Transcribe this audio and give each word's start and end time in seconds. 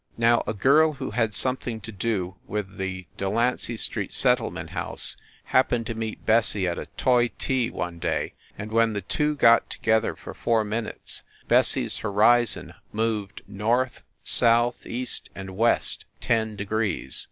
Now 0.17 0.43
a 0.47 0.55
girl 0.55 0.93
who 0.93 1.11
had 1.11 1.35
something 1.35 1.79
to 1.81 1.91
do 1.91 2.35
with 2.47 2.79
the 2.79 3.05
Delancy 3.17 3.77
Street 3.77 4.13
settlement 4.13 4.71
house 4.71 5.15
happened 5.43 5.85
to 5.85 5.93
meet 5.93 6.25
Bessie 6.25 6.67
at 6.67 6.79
a 6.79 6.87
toy 6.97 7.29
tea 7.37 7.69
one 7.69 7.99
day, 7.99 8.33
and 8.57 8.71
when 8.71 8.93
the 8.93 9.01
two 9.01 9.35
got 9.35 9.69
together 9.69 10.15
for 10.15 10.33
four 10.33 10.63
minutes 10.63 11.21
Bessie 11.47 11.85
s 11.85 11.97
horizon 11.97 12.73
moved 12.91 13.43
north, 13.47 14.01
south, 14.23 14.87
east 14.87 15.29
and 15.35 15.55
west 15.55 16.05
ten 16.19 16.55
degrees. 16.55 17.19